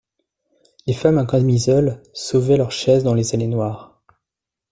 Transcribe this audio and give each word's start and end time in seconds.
Les 0.87 0.95
femmes 0.95 1.19
en 1.19 1.27
camisole 1.27 2.01
sauvaient 2.11 2.57
leurs 2.57 2.71
chaises 2.71 3.03
dans 3.03 3.13
les 3.13 3.35
allées 3.35 3.45
noires. 3.45 4.01